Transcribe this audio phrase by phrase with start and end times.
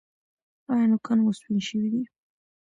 [0.71, 2.03] ایا نوکان مو سپین شوي دي؟